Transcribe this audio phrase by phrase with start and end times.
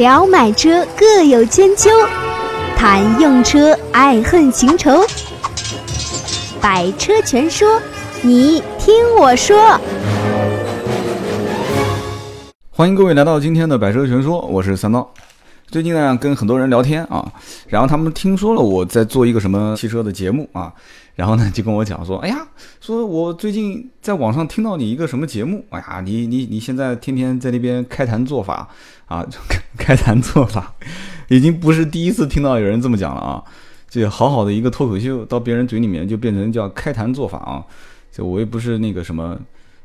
[0.00, 1.90] 聊买车各有千秋，
[2.74, 5.04] 谈用车爱恨情仇。
[6.58, 7.78] 百车全说，
[8.22, 9.78] 你听我说。
[12.70, 15.06] 欢迎各位来到今天的百车全说，我是三刀。
[15.66, 17.30] 最近呢，跟很多人聊天啊，
[17.68, 20.72] 然后他们听说了我在做一个什么汽车的节目啊，
[21.14, 22.46] 然后呢就跟我讲说，哎呀，
[22.80, 28.68] 说我最近在网上听到你一个什么节目，哎呀，你你你现在天天在那边开坛做法
[29.06, 29.26] 啊，
[29.76, 30.74] 开坛做法，
[31.28, 33.44] 已经不是第一次听到有人这么讲了啊，
[33.88, 37.64] 这好好的一个脱口秀，到别人嘴里面就变成叫开坛做法啊，
[38.10, 39.38] 就我又不是那个什么，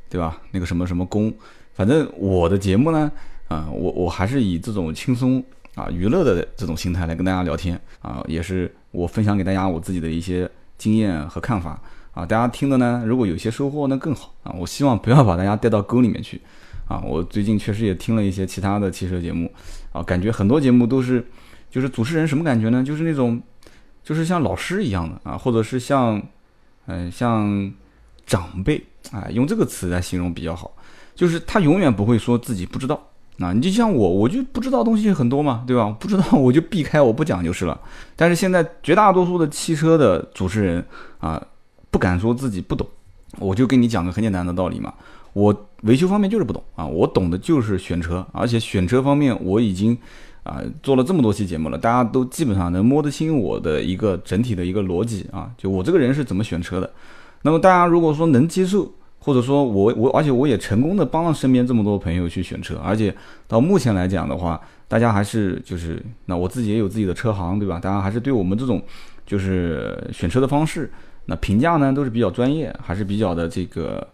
[0.09, 0.41] 对吧？
[0.51, 1.33] 那个什么什么功，
[1.73, 3.11] 反正我的节目呢，
[3.47, 5.43] 啊，我我还是以这种轻松。
[5.75, 11.81] 啊，娱乐的这种心态来跟大家聊天啊，也是我分享给大家我自己的一些经验和看法
[12.13, 12.25] 啊。
[12.25, 14.53] 大家听的呢，如果有些收获那更好啊。
[14.57, 16.41] 我希望不要把大家带到沟里面去
[16.87, 17.01] 啊。
[17.05, 19.51] 我最近确实也听了一些其他的汽车节目
[19.91, 21.25] 啊，感觉很多节目都是，
[21.69, 22.83] 就是主持人什么感觉呢？
[22.83, 23.41] 就是那种，
[24.03, 26.21] 就是像老师一样的啊，或者是像，
[26.87, 27.71] 嗯，像
[28.25, 30.75] 长辈啊，用这个词来形容比较好，
[31.15, 33.01] 就是他永远不会说自己不知道。
[33.39, 35.93] 啊，你就像我，我就不知道东西很多嘛，对吧？
[35.99, 37.77] 不知道我就避开，我不讲就是了。
[38.15, 40.85] 但是现在绝大多数的汽车的主持人
[41.19, 41.41] 啊，
[41.91, 42.87] 不敢说自己不懂，
[43.39, 44.93] 我就跟你讲个很简单的道理嘛。
[45.33, 49.97] 我维修方面就是不懂啊，我懂的就是选车，而且选车方面我已经
[50.43, 56.89] 啊做了这么多期节目了，大家都基本上能摸得清我的一个整体的一个逻辑啊，就我这个人是怎么选车的。
[57.41, 58.89] 那么大家如果说能接受。
[59.25, 63.11] 或者说我我而且我也成功的帮了身边这么多朋友去选车，而且
[63.47, 67.79] 到目前来讲的话，大家还是就是那我自己也有自己的车行，对吧？
[67.79, 68.79] 大家还是对我们这种
[69.25, 70.91] 就是选车的方式，
[71.25, 74.07] 那评价呢都是比较专业，还是比较的这个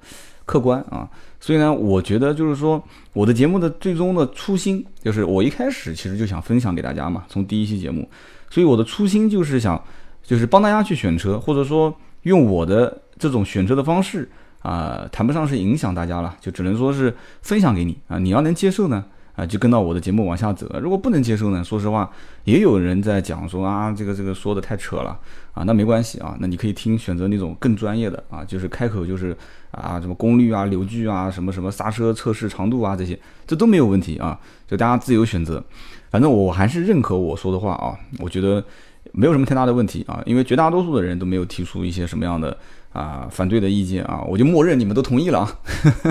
[0.46, 1.06] 客观啊。
[1.42, 8.10] 所以呢，我觉得就是说我的节目的最终的初心，就是我一开始其实就想分享给大家嘛，从第一期节目，
[8.50, 9.84] 所以我的初心就是想
[10.24, 14.32] 就是帮大家去选车，或者说用我的这种选车的方式。
[14.62, 18.20] 啊，谈不上是影响大家了，就只能说是分享给你啊。
[18.20, 19.04] 你要能接受呢，
[19.36, 20.68] 啊，就跟到我的节目往下走。
[20.80, 22.10] 如果不能接受呢，说实话，
[22.44, 25.20] 也有人在讲说啊，这个这个说的太扯了
[25.54, 25.64] 啊。
[25.64, 29.36] 那没关系啊，那你可以听选择那种更专业的啊，就是开口就是
[29.72, 35.64] 啊，什么功率啊、扭矩啊、什么什么刹车测试长度啊这些，这都没有问题啊，就大家自由选择。
[36.12, 38.64] 反正我还是认可我说的话啊，我觉得
[39.12, 42.56] 没有什么太大的问题啊，因为绝大多数的人都没有提出一些什么样的。
[42.94, 45.60] 啊，反对的意见啊，我就默认你们都同意了啊。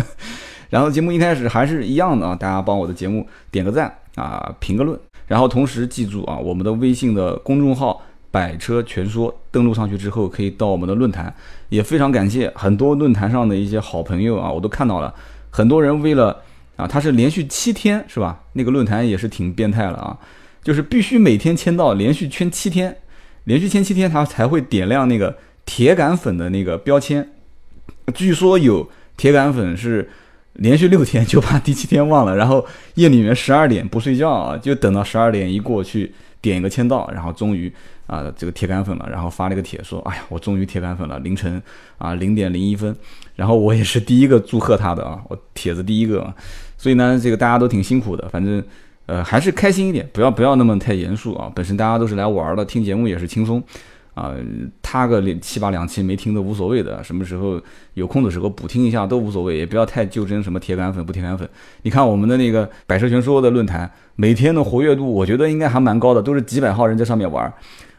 [0.71, 11.35] 然后节目一开始还是一样的啊，大家帮我的节目点个赞啊，评个论，然后同时记住啊，我们的微信的公众号“百车全说”登录上去之后，可以到我们的论坛，
[11.71, 15.12] 也非常感谢很多论坛上的一些好朋友啊，我都看到了，
[15.51, 16.41] 很多人为了
[16.77, 18.41] 啊，他是连续七天是吧？
[18.53, 20.17] 那个论坛也是挺变态了啊，
[20.62, 22.97] 就是必须每天签到，连续签七天，
[23.43, 25.37] 连续签七天，他才会点亮那个。
[25.70, 27.28] 铁杆粉的那个标签，
[28.12, 30.10] 据说有铁杆粉是
[30.54, 37.72] 连续六天就把第七天忘了，然后夜里面十二点不睡觉啊，就等到十二点一过去点一个签到，然后终于
[38.08, 41.62] 啊这个铁杆粉了，然后发了一个帖说，哎呀我终于铁杆粉了，凌晨
[41.98, 42.92] 啊零点零一分，
[43.37, 46.34] 然后我也是第一个祝贺他的啊，我帖子第一个，
[46.76, 48.60] 所以呢这个大家都挺辛苦的，反正
[49.06, 53.62] 呃还是开心一点，不要不要那么太严肃啊，本身大家都是来玩的，听节目也是轻松。
[54.20, 54.34] 啊，
[54.82, 57.58] 他个七八两期没听都无所谓的，什么时候
[57.94, 61.48] 有空的时候补听一下都无所谓，也不要太较真，什么铁杆粉不铁杆粉。
[61.84, 67.50] 你看我们的那个百车全说的论坛，每天的活跃度，我觉得应该还蛮高的，都是几百号人在上面玩。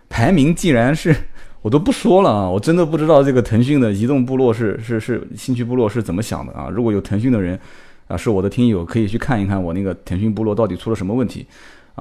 [0.09, 1.15] 排名既然是
[1.63, 6.69] 我都不说了啊，我真的不知道这个腾讯的移动部落是是是兴趣部落是怎么想的啊。
[6.69, 7.59] 如果有腾讯的人
[8.07, 11.47] 啊，是我的听友，可以去看一看我那个腾讯部落到底出了什么问题。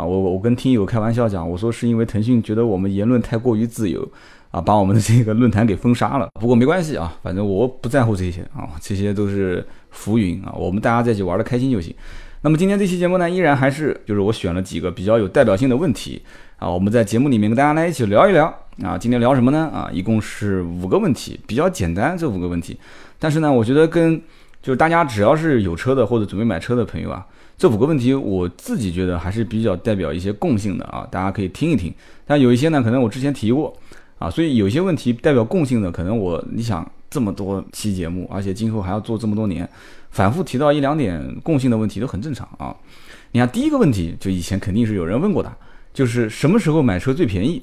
[0.01, 4.09] 啊，我我跟听友开玩笑讲，我说是因为腾讯觉得我们言论太过于自由，
[4.51, 6.27] 啊，把我们的这个论坛给封杀了。
[6.41, 11.95] 不过没关系啊，反正我不在乎这些啊，这些都是浮云啊，我们大家在一起玩的开心就行。
[12.41, 16.23] 那么今天这期节目呢，依然还是就是我选了几个比较有代表性的问题
[16.57, 18.47] 啊，我们在节目里面跟大家来一起聊一聊
[18.83, 18.97] 啊。
[18.97, 19.69] 今天聊什么呢？
[19.71, 22.79] 啊，一共是五个问题，比较简单这五个问题，
[23.19, 24.19] 但是呢，我觉得跟
[24.63, 27.27] 就是大家只要是有车的或者准备买车的朋友啊。
[27.61, 31.93] 这五个问题，我自己觉得还是比较代表一些共性的啊，大家可以听一听。
[32.25, 33.77] 但有一些呢，可能我之前提过
[34.19, 39.69] 啊，所以有些问题代表共性的，可能我你想这么多期节目，而且今后还要做这么多年，
[40.09, 42.75] 反复提到一两点共性的问题都很正常啊。
[43.33, 45.55] 你看第一个问题，就以前肯定是有人问过的，
[45.93, 47.63] 就是什么时候买车最便宜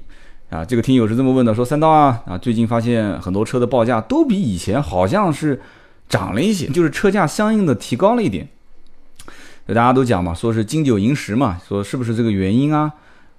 [0.51, 0.63] 啊？
[0.63, 5.59] 这个听友是这么问的，说三刀啊啊，最近发现很多车的报价都比以前好像是
[6.07, 8.47] 涨了一些，就是车价相应的提高了一点。
[9.67, 12.91] 大家都讲嘛，说是金九银十嘛，说是不是这个原因啊？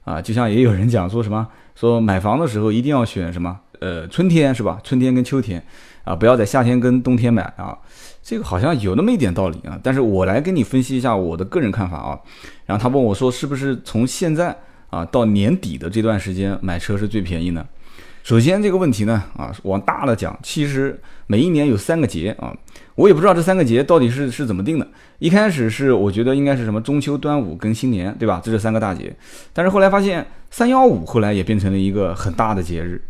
[0.05, 4.81] 啊，就像也有人讲说什么，说买房的时候一定要选什么，呃，春天是吧？
[4.83, 5.63] 春天跟秋天，
[6.05, 7.77] 啊，不要在夏天跟冬天买啊。
[8.23, 9.79] 这个好像有那么一点道理啊。
[9.83, 12.19] 但是我来跟你分析一下我的个人看法啊。
[12.67, 14.55] 然后他问我说，是不是从现在
[14.91, 17.67] 啊到年底的这段时间买车是最便宜呢？
[18.23, 22.55] 首先这个问题呢，啊，往大了讲，其实每一年有三个节啊，
[22.99, 24.85] 我也不知道这三个节到底是是怎么定的。
[25.21, 28.41] 一开始是我觉得应该是什么中秋、端午跟新年，对吧？
[28.43, 29.15] 这是三个大节。
[29.53, 33.01] 但是后来发现三幺五后来也变成了一个很大的节日，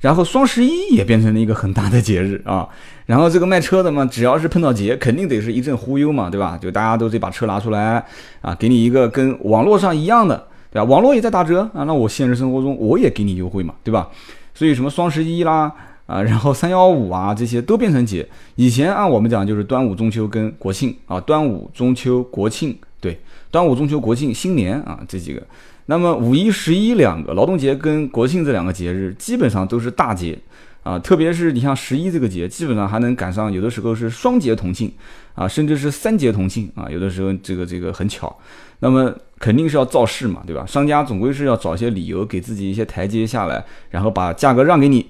[0.00, 2.68] 然后双十一也变成了一个很大的节日啊。
[3.06, 6.58] 然后这个卖车的嘛，只要是碰到节，肯定得是一阵忽悠嘛，对吧？
[6.60, 8.04] 就大家都得把车拿出来
[8.42, 10.84] 啊，给你一个跟网络上一样的，对吧？
[10.84, 14.10] 网络也在打折啊，那我现实生活中我也给你优惠嘛，对吧？
[14.52, 15.72] 所以什么双十一啦
[16.08, 18.26] 啊，然后三幺五啊，这些都变成节。
[18.54, 23.20] 以前按我们讲就是端午、中秋跟国庆啊，端午、中秋、国庆，对，
[23.50, 25.42] 端午、中秋、国庆、新年啊这几个。
[25.84, 30.38] 那么五一、十一两个劳动节跟国庆这两个节日，基本上都是大节
[30.82, 30.98] 啊。
[30.98, 34.90] 特别是你像十一这个节，基本上还能赶上，有的时候是双节同庆
[35.34, 36.88] 啊，甚至是三节同庆啊。
[36.90, 38.34] 有的时候这个这个很巧。
[38.80, 40.64] 那么肯定是要造势嘛，对吧？
[40.64, 45.04] 商家总归是要找些理由给自己一些台阶下来，然后把价格让给你。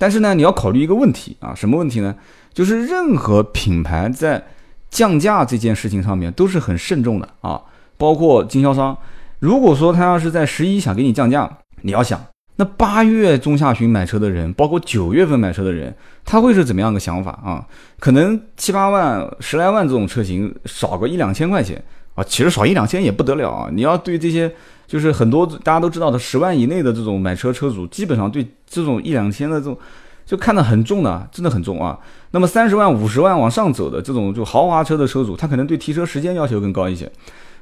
[0.00, 2.16] 但是呢，你要考虑一个问题啊，什么问题呢？
[2.54, 4.42] 就是任何品牌在
[4.88, 7.60] 降价这件事情上面都是很慎重的啊，
[7.98, 8.96] 包括经销商。
[9.40, 12.18] 如果说他要是在十一想给你降价，你要想，
[12.56, 15.94] 那八月中下旬买车的人，包括九月份买车的人，
[16.24, 17.66] 他会是怎么样的想法啊？
[17.98, 21.84] 可能七八万、十来万这种车型少个一两千块钱。
[22.16, 23.70] 啊，其实少一两千也不得了啊！
[23.72, 24.52] 你要对这些，
[24.90, 29.78] 就是很多大家都知道的十万以内的这种买车车主，基本上对这种一两千的这种
[30.26, 31.96] 就看得很重的，真的很重啊。
[32.32, 37.08] 那么三十万、五十万往上走的这种就豪华车的车主，他可能对提车时间要求更高一些，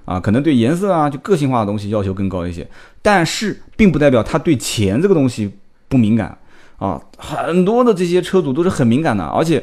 [0.07, 2.67] 啊，可能对颜色啊就个性化的东西要求更高一些。
[3.03, 5.53] 但是并不代表他对钱这个东西
[5.87, 6.39] 不敏感
[6.79, 9.63] 啊，很多的这些车主都是很敏感的，而且。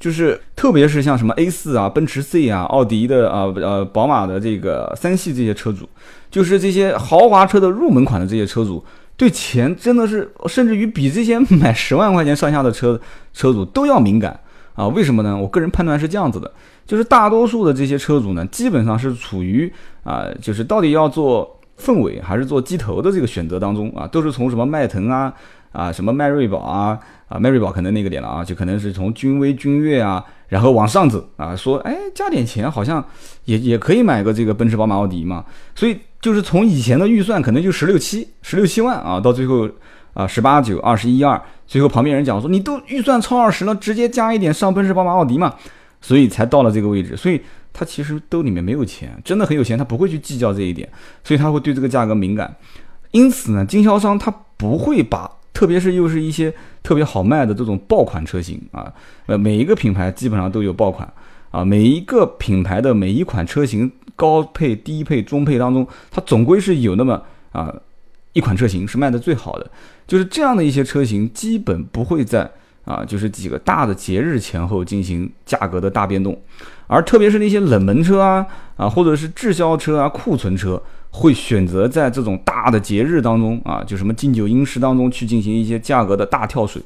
[0.00, 5.86] 就是，特别是像什么 A 四啊、奔驰 C 啊、奥迪的啊、呃、宝马的这个三系这些车主，
[6.30, 8.82] 就是这些豪华车的入门款的这些车主，
[9.18, 12.98] 对钱真的是甚至于比这些买十万块钱上下的车
[13.34, 14.40] 车主都要敏感
[14.74, 14.88] 啊？
[14.88, 15.36] 为什么呢？
[15.36, 16.50] 我个人判断是这样子的，
[16.86, 19.70] 就是大多数的这些车主呢，基本上是处于
[20.02, 25.30] 啊，就是到底要做凤尾还是做鸡头的这个选择当中啊，都是从什么迈腾啊。
[25.72, 33.04] 啊，什么迈锐宝啊，啊，迈锐宝可能那个点了啊，就可能是从君威、君越啊，然后往上走啊，说，哎，加点钱好像
[33.44, 35.44] 也也可以买个这个奔驰、宝马、奥迪嘛。
[35.74, 39.68] 所以就是从以前的预算可能就十六七、十六七万啊，到最后
[40.12, 45.54] 啊十八九、二十一二，最后旁边人讲说，你都预算超二十了，直接加一点上奔驰、宝马、奥迪嘛，
[46.00, 47.16] 所以才到了这个位置。
[47.16, 47.40] 所以
[47.72, 50.88] 他其实兜里面没有钱，真的很有钱，他不会去计较这一点，
[51.22, 52.52] 所以他会对这个价格敏感。
[53.12, 55.30] 因此呢，经销商他不会把。
[55.52, 56.52] 特别是又是一些
[56.82, 58.92] 特别好卖的这种爆款车型啊，
[59.26, 61.12] 呃，每一个品牌基本上都有爆款
[61.50, 67.20] 啊，每一个品牌的每一款车型高配、低配、中配当中，它总归是有那么
[67.52, 67.74] 啊
[68.32, 69.70] 一款车型是卖的最好的，
[70.06, 72.48] 就是这样的一些车型，基本不会在
[72.84, 76.40] 啊就是几个大的节日前后进行价格的大变动，
[76.90, 78.46] 而特别是那些冷门车啊
[78.76, 80.82] 啊或者是滞销车啊库存车。
[81.12, 86.80] 会选择在这种大的节日当中啊，就什么金九银十当中去进行一些价格的大跳水，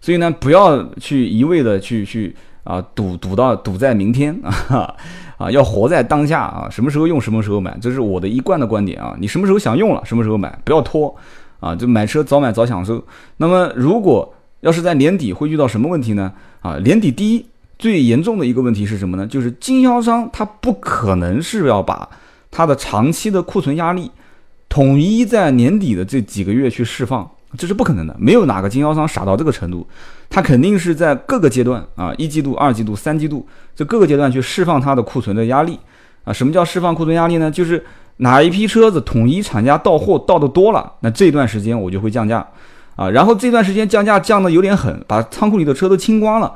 [0.00, 2.32] 所以呢，不要去一味的去去
[2.62, 4.94] 啊赌赌到赌在明天啊
[5.36, 9.16] 啊，要活在当下啊，什么时候用什么时候买，这是我的一贯的观点啊。
[9.18, 11.12] 你什么时候想用了，什么时候买，不要拖
[11.58, 13.04] 啊，就买车早买早享受。
[13.38, 16.32] 那么如果要是在年底会遇到什么问题呢？
[16.60, 17.44] 啊，年底第一
[17.78, 19.26] 最严重的一个问题是什么呢？
[19.26, 22.08] 就是经销商他不可能是要把。
[22.48, 24.10] 它的长期的库存压力，
[24.66, 27.28] 统一在年底的这几个月去释放，
[27.58, 28.16] 这是不可能的。
[28.18, 29.86] 没有哪个经销商傻到这个程度，
[30.30, 35.78] 他肯定是在各个阶段啊，一季度、二季度、三季度这各个阶段去释放它的库存的压力
[36.24, 36.32] 啊。
[36.32, 37.50] 什么叫释放库存压力呢？
[37.50, 37.84] 就是
[38.18, 42.46] 哪一批车子统一厂家到货到的多了，那这段时间我就会降价
[42.94, 43.10] 啊。
[43.10, 46.50] 然后这段时间降价降的有点狠，把仓库里的车都清光了。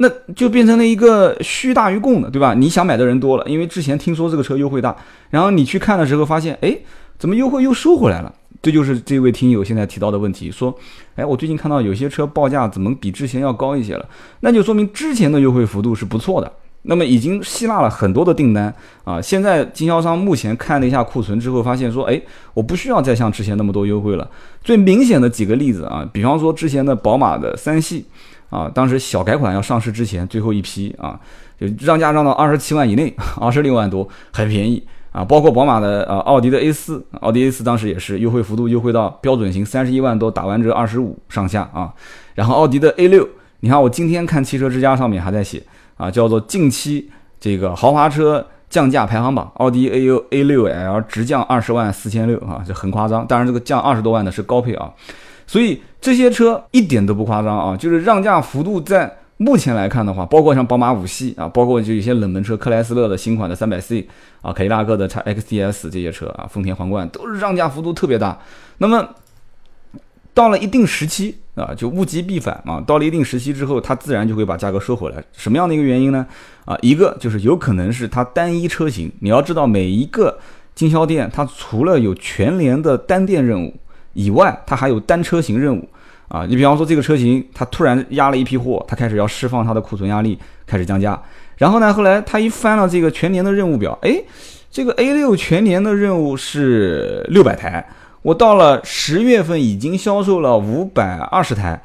[0.00, 2.54] 那就变成了一个虚大于供的，对吧？
[2.54, 4.96] 你想买的人多了，因为之前听说这个车优惠大，
[5.30, 6.76] 然后你去看的时候发现，哎，
[7.18, 8.32] 怎么优惠又收回来了？
[8.62, 10.72] 这就是这位听友现在提到的问题，说，
[11.16, 14.08] 哎，我最近看到有些车报价怎么比之前要高一些了？
[14.40, 16.52] 那就说明之前的优惠幅度是不错的，
[16.82, 19.20] 那么已经吸纳了很多的订单啊。
[19.20, 22.20] 现在经销商目前看了一下库存之后，发现说，哎，
[22.54, 24.30] 我不需要再像之前那么多优惠了。
[24.62, 28.06] 最明显的几个例子啊，比方说之前的宝马的三系。
[28.50, 31.18] 啊，当时小改款要上市之前最后一批啊，
[31.60, 35.24] 就让价让到二十七万以内，二十六万多，很便宜啊。
[35.24, 41.92] 包括宝马的呃奥迪的 A 四，奥迪 A 四当时也是优惠幅度优惠到标准型三十一万多，打完折二十五上下啊。
[42.34, 43.28] 然后奥迪的 A 六，
[43.60, 45.62] 你看我今天看汽车之家上面还在写
[45.96, 53.26] 啊，叫做近期这个豪华车降价排行榜，奥迪 A 六 A 六 L 直降二十万四千六啊，这很夸张。
[53.26, 54.90] 当然这个降二十多万的是高配啊。
[55.46, 64.06] 所以这些车一点都不夸张啊，就是让价幅度在目前来看的话，包括像宝马五系啊，包括就一些冷门车，克莱斯勒的新款的三百 C
[64.42, 68.38] 啊，凯迪拉克的 X XTS 这些车啊，丰田皇冠都是让价幅度特别大。
[68.78, 69.08] 那么
[70.34, 75.22] 到了一定时期啊，就物极必反嘛，到了一定时期之后，它自然就会把价格收回来。
[75.32, 76.26] 什么样的一个原因呢？
[76.64, 80.38] 啊，一个就是有可能是它单一车型，你要知道每一个
[80.74, 83.74] 经销店，它除了有全联的单店任务。
[84.18, 85.88] 以外，它还有单车型任务
[86.26, 86.44] 啊！
[86.44, 91.22] 你比方说这个车型，它突然压了一批货，它开始要释放它的库存压力，开始降价。
[91.56, 94.20] 然后呢，后来它一翻了这个全年的任务表，哎，
[94.72, 97.86] 这个 A 六全年的任务是六百台，
[98.22, 101.80] 我到了十月份已经销售了五百二十台，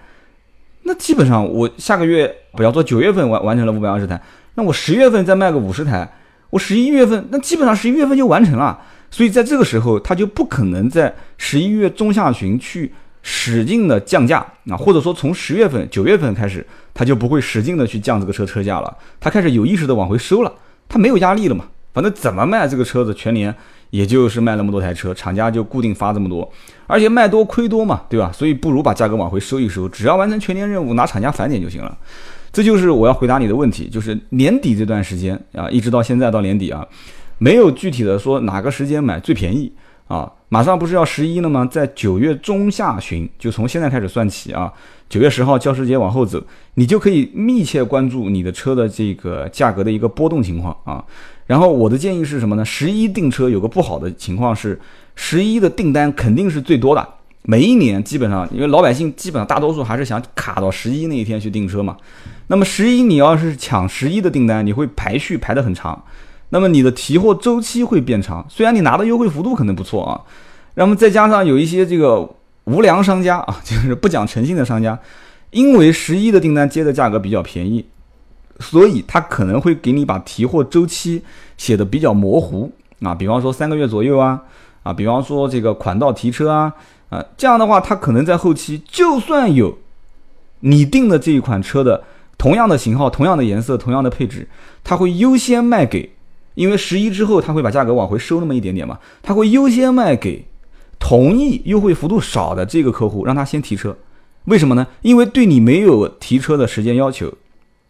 [0.82, 4.20] 那基本上我下个月不要说九月份完完成了五百二十台，
[4.56, 6.12] 那我十月份再卖个五十台，
[6.50, 8.80] 我十一月份那基本上十一月份就完成了。
[9.14, 12.92] 所以在这个时候，他就不可能在十一月中下旬去
[13.22, 16.66] 使劲的降价啊，或者说从十月份、九月份开始，
[16.96, 20.52] 他就不会使劲的去降这个车车价了，他开始有意识的往回收了，
[20.90, 23.54] 他没有压力了嘛，反正怎么卖这个车子，全年
[23.92, 26.52] 也就是卖那么多台车，厂家就固定发这么多，
[26.88, 28.32] 而且卖多亏多嘛，对吧？
[28.32, 31.96] 所以不如把价格往回收一收，只要完成全年任务，拿厂家返点就行了。
[32.52, 36.84] 这就是我要回答你的问题，就是年底这段时间啊，一直到现在到年底啊。
[37.38, 39.72] 没有具体的说哪个时间买最便宜
[40.08, 40.32] 啊？
[40.50, 41.68] 马上不是要十一了吗？
[41.70, 44.72] 在九月中下旬，就从现在开始算起啊，
[45.10, 46.44] 九月十号教师节往后走，
[46.76, 51.04] 你就可以密切关注你的车的这个价格的一个波动情况啊。
[51.48, 52.64] 然后我的建议是什么呢？
[52.64, 54.80] 十一订车有个不好的情况是，
[55.16, 57.06] 十一的订单肯定是最多的，
[57.42, 61.98] 每一年基本上，因为老百姓基本上大多数还是想卡到十一那一天去订车嘛。
[62.48, 66.04] 那么十一你要是抢十一的订单，你会排序排得很长。
[66.54, 70.22] 那么你的提货周期会变长，虽然你拿的优惠幅度可能不错啊，
[70.76, 72.30] 那么再加上有一些这个
[72.66, 75.00] 无良商家啊，就是不讲诚信的商家，
[75.50, 77.84] 因为十一的订单接的价格比较便宜，
[78.60, 81.24] 所以他可能会给你把提货周期
[81.58, 84.40] 写的比较模糊啊，比方说三个月左右啊，
[84.84, 86.72] 啊，比方说这个款到提车啊，
[87.10, 89.76] 啊，这样的话他可能在后期就算有
[90.60, 92.04] 你订的这一款车的
[92.38, 94.48] 同样的型号、同样的颜色、同样的配置，
[94.84, 96.12] 他会优先卖给。
[96.56, 100.46] 因为十一之后，他会把价格往回收那么一点点嘛，他会优先卖给
[101.00, 103.98] 同意优惠幅度少的这个客户，让他先提车。
[104.46, 104.86] 为什么呢？
[105.02, 107.28] 因为对你没有提车的时间要求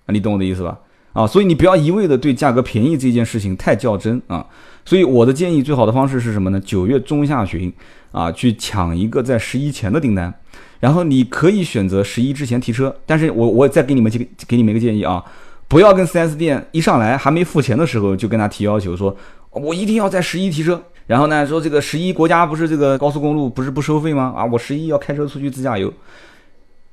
[0.05, 0.79] 啊，你懂我的意思吧？
[1.13, 4.45] 啊，所以你不要一味的对价格便宜这件事情太较真啊。
[4.85, 6.59] 所以我的建议，最好的方式是什么呢？
[6.59, 7.71] 九月中下旬
[8.11, 10.33] 啊，去抢一个在十一前的订单，
[10.79, 12.95] 然后你可以选择十一之前提车。
[13.05, 15.23] 但是我我再给你们几个给你们一个建议啊。
[15.67, 19.15] 不要跟 4S 店一上来还没付钱的时候就跟他提要求，说
[19.51, 20.81] 我一定要在十一提车。
[21.05, 24.33] 然后呢，说这个十一国家不是这个高速公路不是不收费吗？
[24.35, 25.93] 啊，我十一要开车出去自驾游，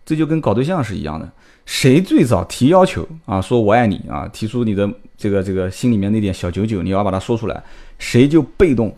[0.05, 1.31] 这就跟搞对象是一样的。
[1.65, 7.63] 谁最早提要求啊，说我爱你啊，提出你的这个这个心里面那点小九九，你要把它说出来，
[7.99, 8.93] 谁就被动。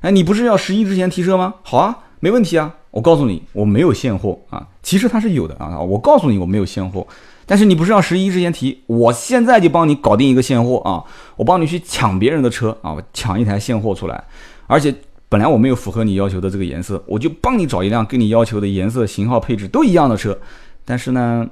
[0.00, 1.54] 哎，你不是要十一之前提车吗？
[1.62, 2.74] 好啊，没问题啊。
[2.90, 4.66] 我告诉你，我没有现货啊。
[4.82, 5.78] 其实它是有的啊。
[5.78, 7.06] 我告诉你，我没有现货。
[7.46, 8.82] 但是你不是要十一之前提？
[8.86, 11.02] 我现在就帮你搞定一个现货啊！
[11.36, 12.92] 我帮你去抢别人的车啊！
[12.92, 14.24] 我抢一台现货出来，
[14.66, 14.92] 而且
[15.28, 20.36] 本来我没有符合你要求的这个颜色，我就帮你找一辆跟你要求的颜色、型号、配置都一样的车。
[20.84, 21.48] 但是呢，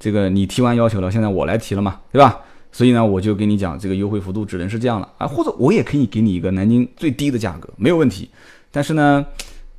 [0.00, 2.40] 这个你提完要求了，现在我来提了嘛，对吧？
[2.72, 5.26] 所以呢，我就跟你讲，这个优惠幅度只能是这样了啊！
[5.26, 8.28] 或者我也可以给你一个南京最低的价格，没有问题。
[8.70, 9.24] 但是呢，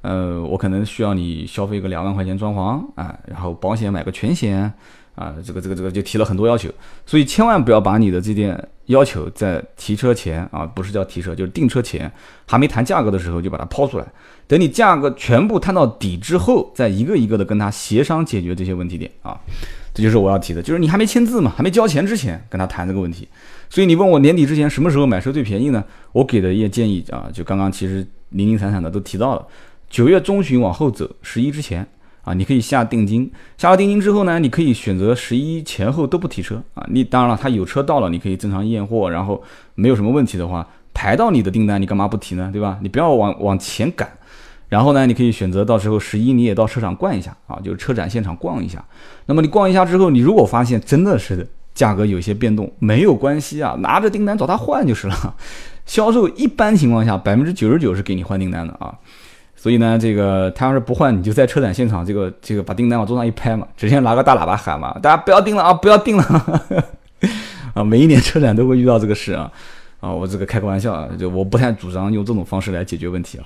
[0.01, 4.73] 呃，我可能需要你消费个两万块钱装潢啊，然后保险买个全险。
[5.19, 6.69] 啊，这个这个这个就提了很多要求，
[7.05, 12.09] 所以千万不要把你的这点要求在提车前啊，不是叫提车，就是订车前
[12.47, 14.05] 还没谈价格的时候就把它抛出来，
[14.47, 19.37] 等你价格全部谈到底之后，再一个一个的跟他协商解决这些问题点啊，
[19.93, 23.27] 这就是我要提的，就是你还没签字嘛，还没交钱之前跟他谈这个问题。
[23.69, 25.83] 所以你问我年底之前什么时候买车最便宜呢？
[26.13, 29.45] 我给的一些建议啊，就刚刚其实零零散散的都提到了，
[29.89, 31.85] 九月中旬往后走，十一之前。
[32.23, 36.85] 啊，你可以下定金，下了定金之后呢，你可以选择十一前后都不提车啊。
[36.89, 39.41] 你当然了，他有车到了，你可以正常验货，然后
[39.75, 42.49] 没有什么问题的话，排到你的订单，你干嘛不提呢？
[42.51, 42.77] 对吧？
[42.81, 44.09] 你不要往往前赶。
[44.67, 48.83] 然后呢，你可以选择到时候十一你也到车场逛一下啊，就是车展现场逛一下。
[49.25, 55.35] 那么你逛一下之后，你如果发现真的是价格有些变动，没有关系啊，拿着订单找他换就是了。
[55.87, 58.93] 销售一般情况下百分之九十九是给你换订单的啊。
[59.61, 66.23] 所以呢，这个他要是不换，你就在车展现场这个这个把订单往桌上一拍嘛，直接拿个大喇叭喊嘛，大家不要订了啊，不要订了
[67.75, 67.83] 啊！
[67.83, 69.51] 每一年车展都会遇到这个事啊
[69.99, 70.09] 啊！
[70.13, 73.43] 我这个开个玩笑啊，就我不太主张用这种方式来解决问题啊。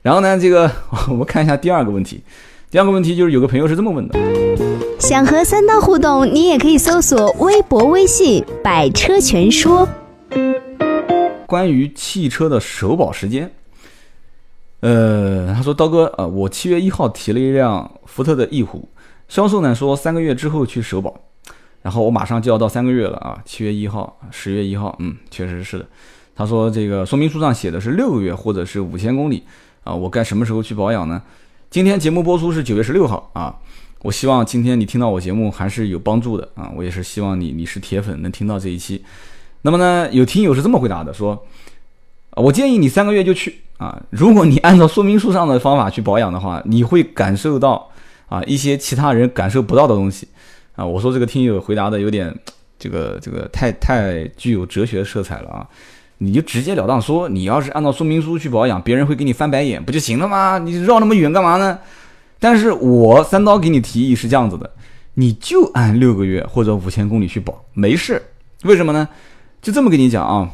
[0.00, 0.70] 然后呢，这个
[1.10, 2.22] 我们看一下第二个问题。
[2.70, 4.18] 第二个问题就是有个朋友是这么问的：
[5.00, 9.88] 想和三刀互动，你也可以搜索微博、微信“百车全说”。
[11.46, 13.50] 关于汽车的首保时间，
[14.82, 18.88] 呃，他说刀哥啊，我七月一号提了一辆福特的翼虎，
[19.28, 21.14] 销售呢说三个月之后去首保，
[21.82, 25.86] 然后我马上就要到三个月了啊，七月一号、十月一号，嗯，确实是的。
[26.34, 29.44] 他说这个说明书上写的是六个月或者是五千公里。
[29.84, 31.20] 啊，我该什么时候去保养呢？
[31.68, 33.52] 今天节目播出是九月十六号啊，
[34.02, 39.04] 我希望今天你听到我节目还是有帮助的啊，我也是希望你你是铁粉能听到这一期。
[39.62, 41.44] 那么呢，有听友是这么回答的，说，
[42.36, 47.90] 我建议你三个月就去啊，如果你按照说明书上的方法去保养的话，你会感受到
[48.28, 50.28] 啊一些其他人感受不到的东西
[50.74, 50.84] 啊。
[50.84, 52.34] 我说这个听友回答的有点
[52.78, 55.66] 这个这个太太具有哲学色彩了啊。
[56.18, 60.56] 你就直截了当说，你要是按照说明书去保养，别人会给你翻白眼，不就行了吗？
[60.56, 61.76] 你绕那么远干嘛呢？
[62.38, 64.70] 但是我三刀给你提议是这样子的，
[65.14, 68.22] 你就按六个月或者五千公里去保，没事。
[68.62, 69.08] 为什么呢？
[69.60, 70.48] 就这么跟你讲啊，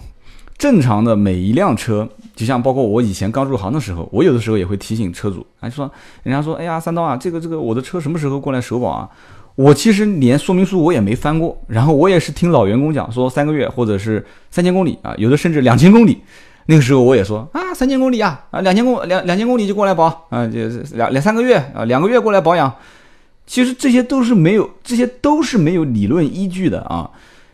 [0.59, 5.91] 正常的每一辆车，就像包括我以前刚入行的时候，我有的时候也会提醒车主，啊，说
[6.25, 9.09] 人家说，哎呀，三刀啊，这个这个我的车什么时候过来首保啊？
[9.55, 16.19] 我其实连说明书我也没翻过，然后我也是听老员工讲说三个月或者是三千公里啊，有的甚至两千公里。
[16.67, 22.73] 那个时候我也说啊，三千公里啊，啊两千公两两千公里就过来保啊，就两两三个月啊，两个月过来保养。
[23.47, 27.11] 其实这些都是没有，这些都是没有理论依据的啊。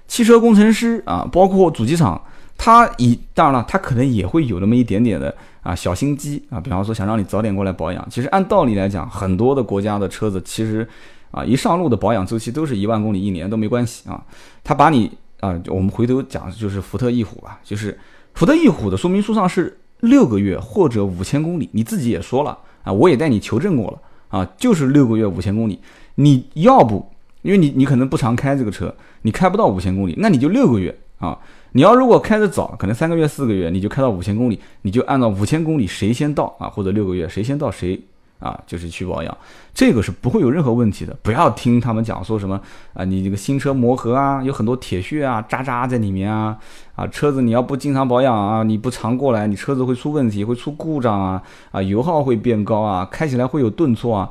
[0.08, 2.20] 汽车工程师啊，包括主机厂，
[2.56, 8.06] 他以当然了，他可能也会有那么一点点的啊小心机啊，比方说想让你早点过来保养。
[8.10, 10.86] 其实按道理来讲，很多的国家的车子其实。
[11.34, 14.22] 啊，一上路的保养周期都是一万公里一年都没关系啊。
[14.62, 17.98] 他把你啊，我们回头讲就是福特翼虎吧，就是
[18.34, 25.80] 福特翼虎的说明书上是六个月或者五千公里，你自己也说了啊，我也带你求证过了啊，就是六个月五千公里。
[26.14, 27.04] 你要不，
[27.42, 31.36] 因为你你可能不常开这个车，你开不到五千公里，那你就六个月啊。
[31.74, 38.00] 你要如果开的早，可能三个月四个月你就开到五千公里，你就按照五千公里谁先到啊，或者六个月谁先到谁。
[38.40, 39.38] 啊，就是去保养，
[39.72, 41.16] 这个是不会有任何问题的。
[41.22, 42.60] 不要听他们讲说什么
[42.92, 46.58] 啊，你这个新车磨合啊，有很多铁屑啊、渣渣在里面啊，
[46.94, 54.30] 啊，车子你要不经常保养啊，你不常过来，你车子会出问题，会出故障啊，啊，油耗会变高啊，开起来会有顿挫啊，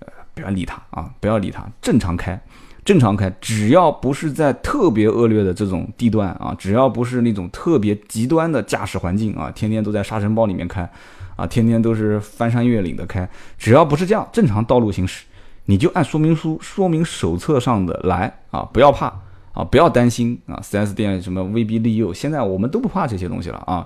[0.00, 2.40] 呃，不要理他啊，不要理他，正常开，
[2.84, 10.88] 正常开，只要不是在特别恶劣的这种地段啊，只要不是那种特别极端的驾驶环境啊，天天都在沙尘暴里面开。
[11.36, 15.24] 啊，天天都是翻山越岭的开，只要不是这样，正常道路行驶，
[15.64, 19.06] 你就按说明书、说明手册上的来啊，不要怕
[19.52, 23.84] 啊，不要担心啊，4S 店什么威逼利诱，现在我们都不怕这些东西了啊。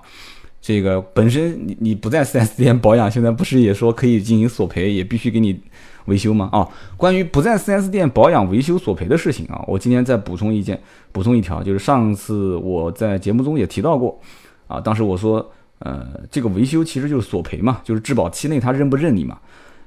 [0.60, 5.60] 这个本身你你不在 4S 店保养，现在不是也说可以进行索赔，也必须给你
[6.06, 6.48] 维修吗？
[6.52, 10.80] 啊，关于不在 4S 店保养维修索赔的事情啊，我今天再补充一件，
[11.12, 14.20] 补充一条，就是上次我在节目中也提到过
[14.66, 15.50] 啊，当时我说。
[15.80, 19.38] 呃，这个维修其实就是索赔嘛，就是质保期内他认不认你嘛。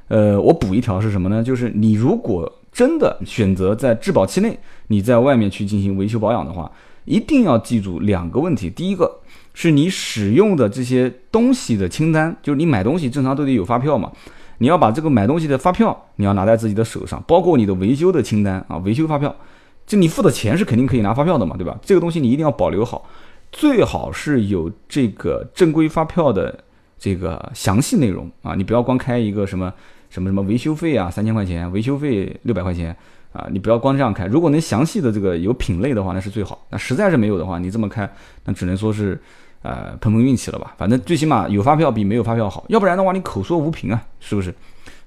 [0.07, 1.43] 呃，我补一条是什么呢？
[1.43, 4.57] 就是你如果真的选择在质保期内
[4.87, 6.71] 你在外面去进行维修保养的话，
[7.03, 8.69] 一定要记住两个问题。
[8.69, 9.19] 第一个
[9.53, 14.11] 是你使用的这些东西的清单，就是你买东西正常都得有发票嘛，
[14.59, 19.35] 你要把这个买东西的发票你要拿在自己的手上，包括你的维修的清单啊，维修发票，
[19.85, 21.77] 就你付的钱是肯定可以拿发票的嘛，对吧？
[21.81, 23.07] 这个东西你一定要保留好。
[23.51, 26.63] 最好是有这个正规发票的
[26.97, 29.73] 这个详细内容啊，你不要光开一个什么
[30.09, 32.95] 什么什么维修费啊，三千块钱，维修费六百块钱
[33.33, 34.25] 啊，你不要光这样开。
[34.25, 36.65] 如果能详细的这个有品类的话，那是最好。
[36.69, 38.09] 那实在是没有的话，你这么开，
[38.45, 39.19] 那只能说是
[39.61, 40.73] 呃碰碰运气了吧。
[40.77, 44.53] 反正最起码有发票比没有发票好，要不然的话你口说无凭啊，是不是？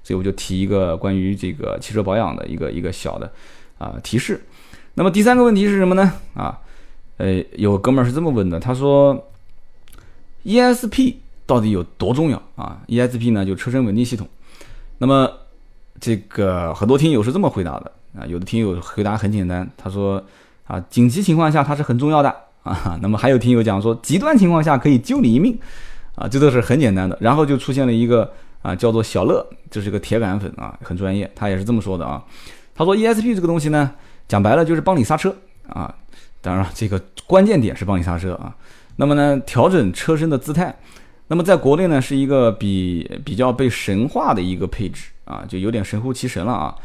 [0.03, 3.31] 所以我就提一个关于这个汽车保养的一个一个小的
[3.77, 4.41] 啊提示。
[4.93, 6.13] 那么第三个问题是什么呢？
[6.33, 6.59] 啊？
[7.17, 9.29] 呃，有哥们儿是这么问的，他说
[10.43, 14.27] ，ESP 到底有多重要啊？ESP 呢，就车身稳定系统。
[14.97, 15.31] 那么
[15.99, 20.23] 这个很多听友是这么回答的啊，有的听友回答很简单，他说
[20.65, 22.97] 啊，紧急情况下它是很重要的啊。
[23.01, 25.57] 那么还有听友讲说，极端情况下可以救你一命
[26.15, 27.17] 啊，这都是很简单的。
[27.21, 32.23] 然后就出现了一个啊，叫做小乐，这是个铁杆粉啊，很专业，他也是这么说的啊。
[32.73, 33.91] 他说 ESP 这个东西呢，
[34.27, 35.35] 讲白了就是帮你刹车
[35.67, 35.93] 啊，
[36.41, 38.55] 当然了这个关键点是帮你刹车啊。
[38.97, 40.73] 那么呢，调整车身的姿态，
[41.27, 46.75] 那么在国内呢是一个比比较被神化的一个配置啊，就有点神乎其神了啊，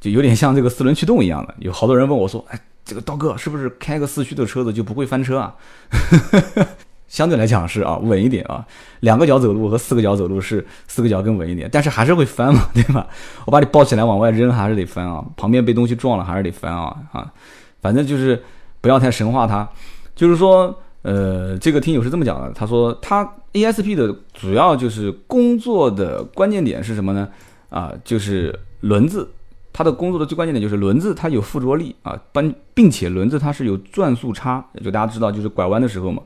[0.00, 1.54] 就有点像这个四轮驱动一样的。
[1.58, 5.54] 有好多人问我说，哎，这个刀哥是不是开个四驱的车子就不会翻车啊？
[7.06, 8.64] 相对来讲是啊，稳一点啊，
[9.00, 13.06] 两个脚走路和四个脚走路是四个脚更稳一点，但是还是会翻嘛，对吧？
[13.44, 17.32] 我把你抱起来往外扔还是得翻啊，旁边被东西撞了还是得翻啊啊，
[17.82, 18.42] 反正就是
[18.80, 19.68] 不要太神化它，
[20.14, 20.76] 就是说。
[21.02, 27.26] 呃，这个听友是这么讲的，他说他 ESP 的主要就是工作的关键点是什么呢？
[27.70, 29.26] 啊，就是轮子，
[29.72, 36.22] 它的工作的最关键点就是轮子它有附着力啊，并并且轮子它是有转速差，就大家知道就是拐弯的时候嘛，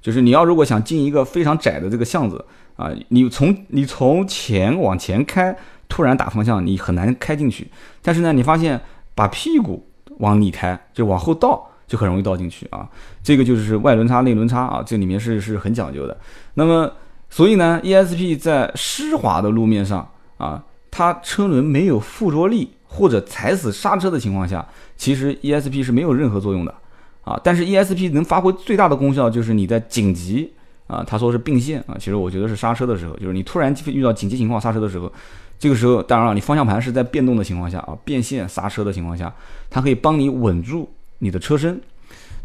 [0.00, 2.44] 就是你要如果想进一个非常窄的这个巷子
[2.76, 5.56] 啊，你从你从前往前开，
[5.88, 7.70] 突然打方向你很难开进去，
[8.02, 8.80] 但是呢，你发现
[9.14, 11.64] 把屁股往里开，就往后倒。
[11.88, 12.86] 就很容易倒进去啊，
[13.22, 16.14] 这个就是外轮差内轮差啊，这里面是是很讲究的。
[16.52, 16.92] 那么，
[17.30, 20.06] 所以呢，ESP 在湿滑的路面上
[20.36, 26.74] 啊，它车轮没有附着力或者踩死刹车的情况下，其实 ESP 是没有任何作用的
[27.22, 27.40] 啊。
[27.44, 30.52] 但是 ESP 能发挥最大的功效，就是你在紧急
[30.86, 35.12] 啊，他说是并线啊，其实我觉得是刹车的时候，就是你突然遇到紧急情况刹车的时候，
[35.58, 39.32] 这个时候当然了，你方向盘是在变动的情况下啊，变线刹车的情况下，
[39.68, 40.88] 它可以帮你稳住。
[41.20, 41.80] 你的车身，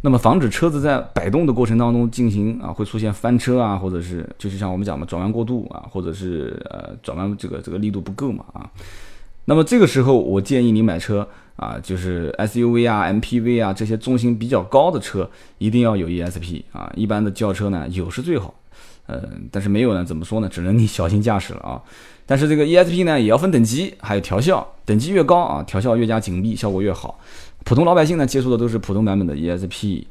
[0.01, 8.67] 那么防止车子在摆动的过程当中进行啊，会出现翻车啊，或者是就是像我们讲的转弯过度啊，或者是呃转弯这个这个力度不够嘛啊。
[9.45, 18.53] 那么这个时候我建议你买车啊，就是 SUV 啊、MPV 啊这些重心比较高的车一定要有 ESP 啊，一般的轿车呢有是最好，
[19.05, 20.47] 呃，但是没有呢怎么说呢？
[20.47, 21.81] 只能你小心驾驶了啊。
[22.25, 27.19] 但是这个 ESP 呢也要分等级，还有调校，等级越高啊，调校越加紧密，效果越好。
[27.65, 30.05] 普通老百姓呢接触的都是普通版本的 ESP，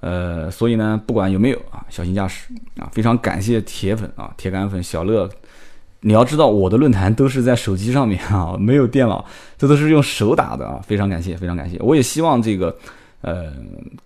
[0.00, 2.90] 呃，所以呢不管有没有啊，小心驾驶啊！
[2.92, 5.30] 非常感谢铁粉啊，铁杆粉小乐。
[6.02, 9.24] 你要知道我的论坛都是在手机上面啊，没有电脑，
[9.56, 10.80] 这都是用手打的啊！
[10.86, 11.78] 非常感谢，非常感谢。
[11.80, 12.76] 我也希望这个
[13.22, 13.52] 呃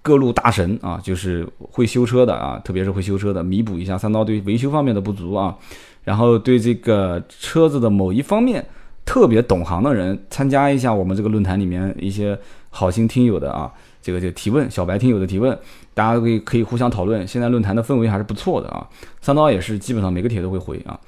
[0.00, 5.56] 各路大神啊，就是会修车的啊，特别是会修车的，弥补一下三刀对维修方面的不足啊，
[6.04, 8.64] 然后对这个车子的某一方面
[9.04, 12.38] 特别懂行的人，参加一下我们这个论坛里面一些。
[12.68, 15.58] 好心听友的啊，这个就提问，小白听友的提问，
[15.94, 17.26] 大家可以可以互相讨论。
[17.26, 18.86] 现在论坛的氛围还是不错的啊，
[19.22, 21.00] 三刀也是基本上每个帖都会回啊。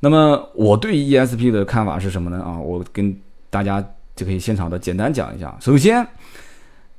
[0.00, 2.42] 那么我对 ESP 的看法是什么呢？
[2.42, 3.16] 啊，我跟
[3.50, 5.56] 大家就可以现场的简单讲一下。
[5.60, 6.06] 首先，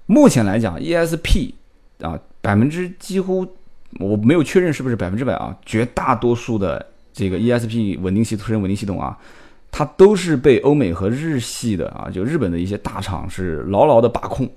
[0.05, 1.53] 目前来讲，ESP
[2.01, 3.47] 啊，百分之几乎
[3.99, 9.17] 我没有确认是不是百分之百啊，绝大多数的这个 ESP 稳定系车身稳定系统啊。
[9.69, 14.49] 它都是被欧美和日系的啊，就日本的一些大厂是牢牢的把控，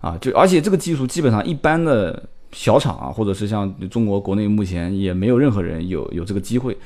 [0.00, 2.20] 啊，就而且这个技术基本上一般的
[2.52, 6.76] 小厂啊，或者是像中国国内目前也没有任何人有有这个机会，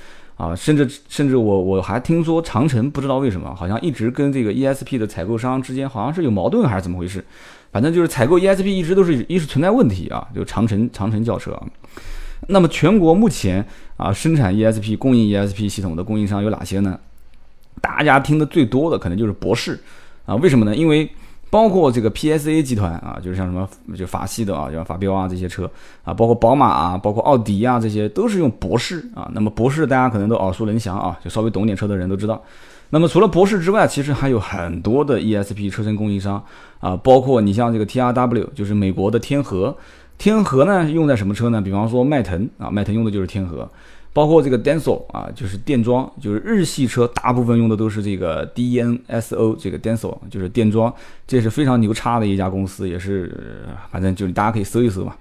[0.40, 7.22] 啊，甚至甚至我我还听说长城不知道为什么好像一直跟这个 ESP 的采购商之间好像是有矛盾还是怎么回事，
[7.70, 11.66] 反正就是采购 ESP 一直都是一直存在问题啊，就长城长城轿车啊，
[12.48, 13.62] 那么全国目前
[13.98, 16.98] 啊生产 ESP 供应 ESP 系统的供应商有哪些呢？
[17.82, 19.78] 大家听的最多的可能就是博世
[20.24, 20.74] 啊，为什么呢？
[20.74, 21.10] 因为
[21.50, 25.68] 包括这个 PSA 集团啊，就是像什么就法系的啊，像法标啊这些车
[26.04, 29.28] 啊，包括宝马啊，包括奥迪啊，这些都是用博世啊。
[29.34, 32.40] 那么博世大家可能都耳熟能详啊，就稍微懂点车的人都知道。
[32.88, 36.42] 那么除了博世之外，其实还有很多的 ESP 车身供应商
[36.78, 39.76] 啊，包括你像这个 TRW，就是美国的天河，
[40.18, 41.60] 天河呢用在什么车呢？
[41.60, 43.68] 比方说迈腾啊，迈腾用的就是天河。
[44.12, 50.92] 包括这个 Denso 啊，就是电装，就是日系车大部分用的都是这个 DNSO 这个 Denso，就是电装，
[51.26, 55.14] 这是非常牛叉的一家公司，也是反正就是大家可以搜一搜嘛。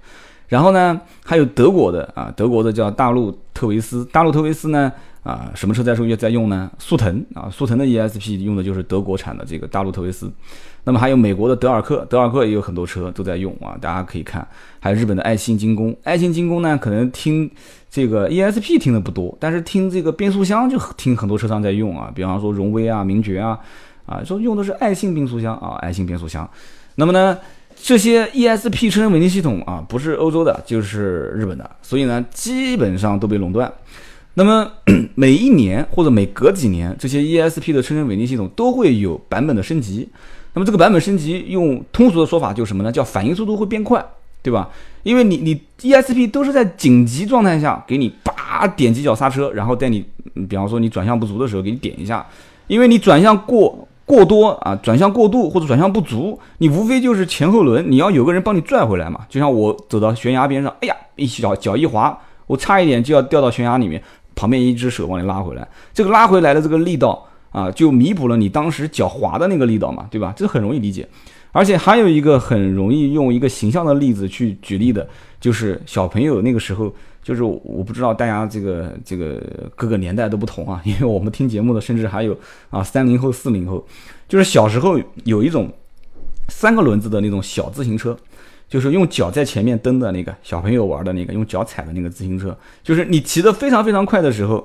[0.48, 6.68] 然后呢，还有德国的啊，德国的叫大陆特维斯，大陆特维斯呢啊，什么车在说在用呢？
[6.76, 10.28] 速腾啊，速腾的 ESP 用的就是德国产的这个大陆特维斯。
[10.84, 14.46] 那么还有美国的德尔克，德尔克也有很多车都在用啊，大家可以看。
[14.78, 17.50] 还有日本的爱信精工，爱信精工呢，可能听
[17.90, 23.58] 这个 ESP 听的不多，但是听这个变速箱就听很多车商在用啊，比方说荣威啊、名爵啊，
[24.06, 26.48] 啊说用的是爱信变速箱啊，爱信变速箱。
[26.94, 27.38] 那么呢？
[27.82, 33.72] 这些 ESP 车身稳定系统啊，不是欧洲的，就是日本的，所以呢，基本上都被垄断。
[34.34, 34.70] 那么
[35.14, 40.06] 每一年或者每隔几年，这些 ESP 的车身稳定系统都会有版本的升级。
[40.54, 42.90] 那么这个版本升级，用通俗的说法就是什么呢？
[42.90, 44.04] 叫反应速度会变快
[44.42, 44.68] 对吧？
[45.02, 50.04] 因为你你 ESP 都是在紧急状态下给你叭点几脚刹车，然后带你，
[50.48, 52.26] 比方说你转向不足的时候给你点一下，
[52.66, 59.20] 因为你转向过过多啊，转向过度或者转向不足，你无非就是前后轮你要有个人帮你拽回来嘛。
[59.28, 64.02] 就像我走到悬崖边上，哎呀，一脚脚一滑，我差一点就要掉到悬崖里面，
[64.34, 70.32] 旁边一只手帮你拉回来，这个拉回来的这个力道啊，就弥补了你当时脚滑的那个力道嘛，对吧？
[70.36, 71.06] 这很容易理解。
[71.52, 75.08] 而且还有一个很容易用一个形象的例子去举例的，
[75.40, 79.42] 就是小朋友那个时候，就是我不知道大家这个这个
[79.74, 82.38] 各个年代都不同啊，因为我们听节目的甚至还有
[82.70, 83.84] 啊三零后、四零后，
[84.28, 85.68] 就是小时候有一种
[86.48, 88.16] 三个轮子的那种小自行车。
[88.70, 92.56] 就是用脚在前面蹬的那个小朋友玩的那个，用脚踩的那个自行车。
[92.84, 94.64] 就是你骑得非常非常快的时候，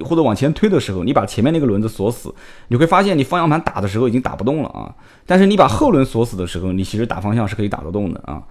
[0.00, 2.34] 或者往前推的时候，你把前面那个轮子锁死，
[2.66, 4.92] 你会发现你方向盘打的时候已经打不动了啊。
[5.24, 8.42] 但是你把后轮锁死的时候，你其实打方向是可以打得动的啊。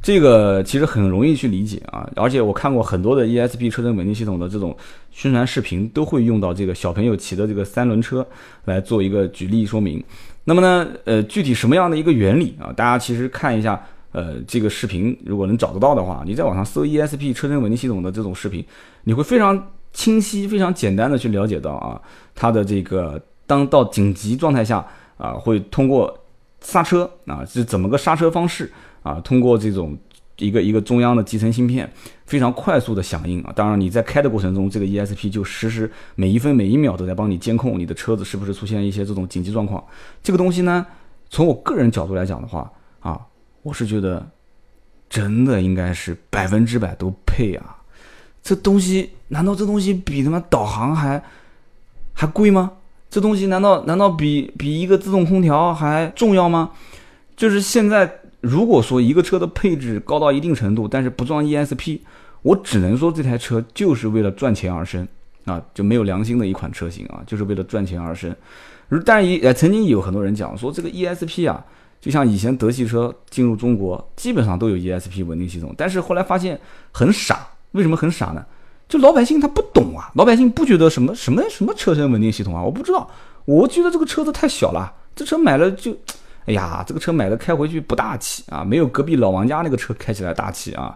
[0.00, 2.08] 这个其实很容易去理解啊。
[2.14, 4.76] 而且我看过很多的 ESP 车身稳定系统的这种
[5.10, 8.24] 宣传视频，都会用到这个小朋友骑的这个三轮车
[8.66, 10.00] 来做一个举例说明。
[10.44, 12.70] 那么呢，呃，具体什么样的一个原理啊？
[12.72, 13.84] 大家其实看一下。
[14.14, 18.64] 呃，这个视频如果能找得到的话，你在网上搜 ESP 车身稳定系统的这种视频，
[19.02, 22.00] 你会非常清晰、非常简单的去了解到啊，
[22.32, 26.16] 它的这个当到紧急状态下啊，会通过
[26.60, 28.72] 刹车啊，是怎么个刹车方式
[29.02, 29.20] 啊？
[29.24, 29.98] 通过这种
[30.38, 31.92] 一个一个中央的集成芯片，
[32.24, 33.52] 非常快速的响应啊。
[33.56, 39.82] 当然你在开的过程中，这个 ESP 就实时每一分每一秒都在帮你监控你的车子是不是出现一些这种紧急状况。
[40.22, 40.86] 这个东西呢，
[41.30, 42.70] 从我个人角度来讲的话。
[43.64, 44.30] 我是觉得，
[45.08, 47.78] 真的应该是百分之百都配啊！
[48.42, 51.22] 这东西难道这东西比他妈导航还
[52.12, 52.72] 还贵吗？
[53.08, 56.72] 这东西难道难道比比一个自动空调还重要吗？
[57.36, 62.00] 就是现在，如果说一个车的配置高到一定程度，但是不装 ESP，
[62.42, 65.08] 我只能说这台车就是为了赚钱而生
[65.46, 68.36] 啊，就没有良心的一款车型啊，就是为了赚钱而生。
[69.06, 71.64] 但也曾经有很多人讲说这个 ESP 啊。
[72.04, 76.60] 就像以前德系车进入中国，基本上都有 ESP 稳定系统，但是后来发现
[76.92, 77.48] 很傻。
[77.70, 78.44] 为什么很傻呢？
[78.86, 83.08] 就老百姓他不懂啊，老百姓不觉得什么什么什么车身稳定系统啊，我不知道。
[83.46, 85.96] 我觉得这个车子太小了，这车买了就，
[86.44, 90.94] 哎呀，这个车买了开回去不大气啊，没有隔壁老王家那个车开起来大气啊。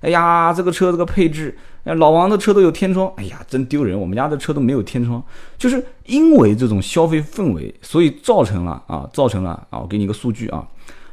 [0.00, 1.56] 哎呀，这个车这个配置，
[1.94, 3.98] 老王的车都有天窗，哎呀，真丢人！
[3.98, 5.22] 我们家的车都没有天窗，
[5.56, 10.66] 就是因为这种消费氛围，所以造成了啊，造成了啊，我给你一个数据啊，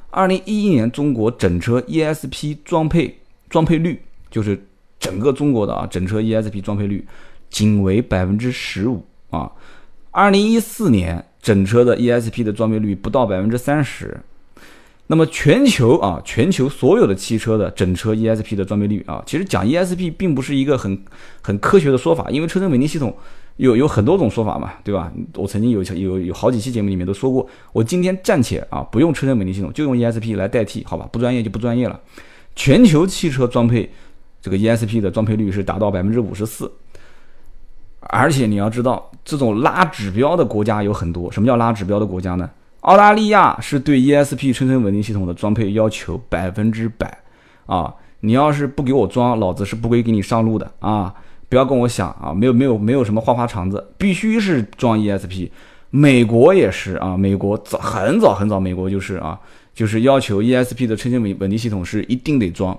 [0.10, 4.62] 二零一一年中国整车 ESP 装配装配率，就是
[5.00, 7.06] 整个中国的啊整车 ESP 装配率
[7.50, 9.52] 仅为百分之十五啊，
[10.12, 14.20] 二零一四年整车的 ESP 的装配率不到百分之三十。
[15.08, 21.00] 那么全球啊，全球所有的汽车的整车 ESP 的装备率啊，其实讲 ESP 并不是一个很
[21.42, 23.16] 很科学的说法，因为车身稳定系统
[23.58, 25.12] 有有很多种说法嘛，对吧？
[25.36, 31.08] 我曾经有有有好几期节目里面都说过，我今天暂且啊不用车身稳定系统，就用 ESP 来代替，好吧？
[31.12, 32.00] 不专业就不专业了。
[32.56, 33.88] 全球汽车装配
[34.42, 36.72] 这个 ESP 的装配率是达到百分之五十四，
[38.00, 41.32] 而且你要知道，这种拉指标的国家有很多。
[41.32, 42.50] 什么叫拉指标的国家呢？
[42.86, 47.18] 澳大利亚是对 ESP 车身稳定系统的装配要求百分之百
[47.66, 47.92] 啊！
[48.20, 51.14] 你要是不给我装，老子是不会给你上路的啊！
[51.50, 55.50] 不要跟我想啊，没有没有没有什么花花肠子，必须是装 ESP。
[55.90, 59.40] 美国也是啊，美国早很早很早，美国就是啊，
[59.74, 62.78] 就是要求 ESP 的车身稳稳定系统是一定得装。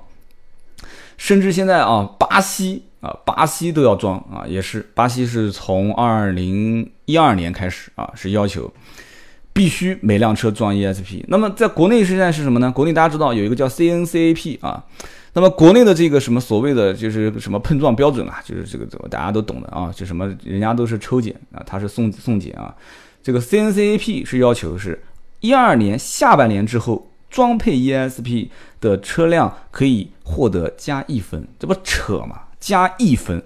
[1.16, 8.70] 甚至现在啊，巴西啊，巴西都要装啊，也是巴西是从二零一二年开始啊，是要求。
[9.56, 11.24] 必须每辆车装 ESP。
[11.28, 12.70] 那么在国内现在是什么呢？
[12.70, 14.84] 国内大家知道有一个叫 CNCAP 啊。
[15.32, 22.74] 那么国内的这个什么所谓的就是什么碰撞标准啊，就是这个这个大家都懂的啊，就什么人家都是抽检啊，他是送送检啊。
[23.22, 25.02] 这个 CNCAP 是要求是
[25.40, 32.40] 一二年下半年之后装配 ESP 的车辆可以获得加一分，这不扯吗？
[32.60, 33.42] 加一分。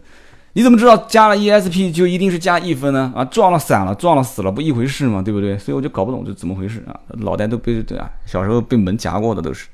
[0.55, 3.13] 你怎么知道加了 ESP 就一定是加一分呢？
[3.15, 5.57] 啊，撞了散了，撞了死了，不一回事嘛，对不对？
[5.57, 9.69] 所以我就搞不懂这怎么回事啊，脑袋都被对啊，小时候被门夹过的都是。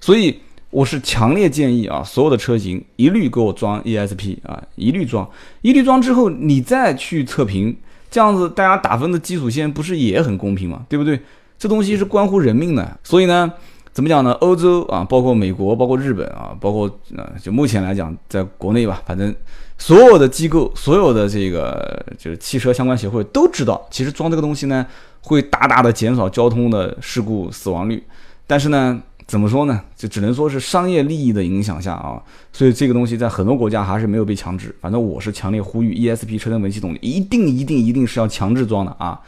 [0.00, 0.38] 所以
[0.70, 5.28] 我是强烈建议啊，所有的车型一律给我装 ESP 啊，一律装，
[5.60, 7.76] 一律装之后你再去测评，
[8.10, 10.86] 这样子大家打分的基础线不是也很公平吗？
[10.88, 11.20] 对不对？
[11.58, 13.52] 这东西是关乎人命的，所以呢，
[13.92, 14.32] 怎么讲呢？
[14.40, 19.34] 欧洲啊，包括美国，包括日本啊，包括呃，就目前来讲，在国内吧，反正。
[19.78, 24.86] 所有的机构，所有的这个就是汽车相关协会都知道，其实装这个东西呢，
[25.20, 28.00] 会大大的减少交通的事故死亡率。
[28.46, 29.80] 但是呢，怎么说呢？
[29.96, 34.72] 就只能说是商业利益的影响下啊，所以这个东西在很多国家还是没有被强制。
[34.80, 39.20] 反正我是强烈呼吁 ESP 车灯门系统一定一定一定是要强制装的啊。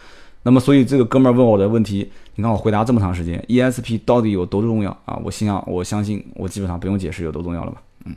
[0.46, 5.18] 那么，所以这个哥们儿问我的问题，你看我回答这么长时间，ESP 到底有多重要啊？
[5.24, 7.82] 我心想，我相信我基本上不用解释有多重要了吧？
[8.04, 8.14] 嗯。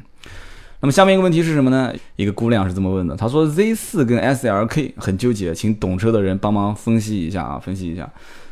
[0.81, 1.93] 那么下面一个问题是什么呢？
[2.17, 8.07] 一个姑娘是这么问的，她说 Z 四跟 SLK 很纠结，请懂车的人帮忙分析一下啊，分析一下。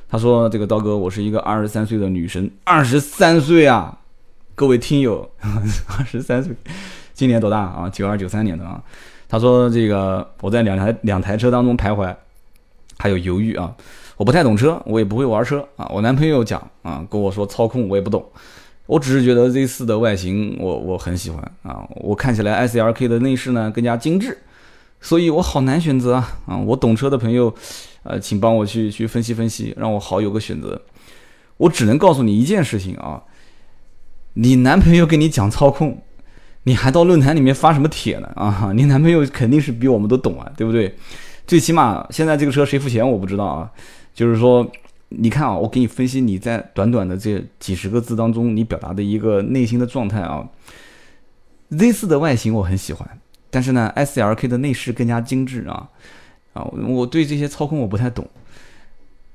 [0.08, 4.00] 她说这个刀哥，我是一个二十三岁的女生，二十三岁啊，
[4.56, 5.30] 各位听友，
[6.00, 6.56] 二十三岁，
[7.14, 7.90] 今年多大啊？
[7.90, 8.82] 九二九三年的啊。
[9.28, 12.16] 她说这个我在两台两台车当中徘徊。
[12.98, 13.76] 还有犹豫啊！
[14.18, 15.90] 我不太懂车，我也不会玩车啊。
[15.94, 18.26] 我男朋友讲啊，跟我说操控我也不懂，
[18.86, 21.86] 我只是觉得 Z 四的外形我我很喜欢啊。
[21.96, 24.38] 我看起来 S L K 的内饰呢更加精致，
[25.02, 26.58] 所以我好难选择啊啊！
[26.58, 27.54] 我懂车的朋友，
[28.04, 30.82] 呃，请帮我去去分析分析，让我好有个选择。
[31.58, 33.22] 我只能告诉你一件事情啊，
[34.36, 36.02] 你男朋友跟你讲操控，
[36.64, 38.72] 你还到论坛里面发什么帖呢啊？
[38.74, 40.96] 你男朋友肯定是比我们都懂啊，对不对？
[41.48, 43.72] 最起码现在这个车谁付钱我不知道啊，
[44.14, 44.66] 就是说，
[45.10, 50.48] 你看啊，我给你分析你在短短的这几十个字当中你表达的一个内心的状态啊。
[51.70, 53.08] Z 四的外形我很喜欢，
[53.50, 55.90] 但是呢，S L K 的内饰更加精致啊
[56.54, 58.28] 啊，我对这些操控我不太懂，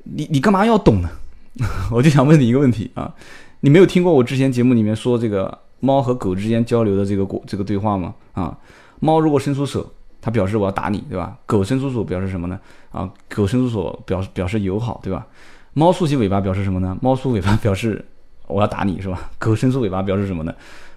[0.05, 1.11] 你你干嘛要懂呢？
[1.93, 3.15] 我就想问你一个问题啊，
[3.61, 8.15] 你没有听过我之前节目里面说这个猫和狗之间交流的这个过这个对话吗？
[8.33, 8.59] 啊，
[8.99, 9.93] 猫如果伸出手。
[10.21, 11.37] 它表示我要打你，对吧？
[11.47, 12.59] 狗伸出手表示什么呢？
[12.91, 15.27] 啊，狗伸出手表示表示友好，对吧？
[15.73, 16.97] 猫竖起尾巴表示什么呢？
[17.01, 18.05] 猫竖尾巴表示
[18.47, 19.31] 我要打你，是吧？
[19.39, 20.55] 狗伸出尾巴表示什么呢？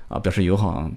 [0.08, 0.92] 啊，表示友好啊。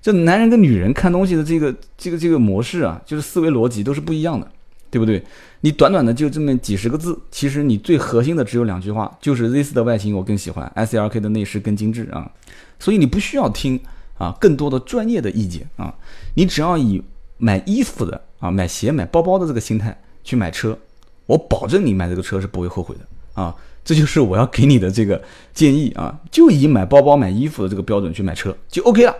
[0.00, 4.48] 这男人跟女人看东西的这个这个这个模式啊，就是思维逻辑都是不一样的，
[4.90, 5.22] 对不对？
[5.62, 12.30] 你短短的就这么几十个字，其实你最核心的只有两句话，就是 Z 四的外形我更喜欢，S L K 的内饰更精致啊。
[12.78, 13.80] 所以你不需要听
[14.16, 15.92] 啊更多的专业的意见啊，
[16.34, 17.02] 你只要以。
[17.38, 20.76] 买衣服的啊，买鞋、买包包的这个心态去买车，
[21.26, 23.54] 我保证你买这个车是不会后悔的啊！
[23.84, 25.22] 这就是我要给你的这个
[25.54, 26.18] 建议啊！
[26.30, 29.14] 就以买包包、买衣服的这个标准去买车就 OK 了。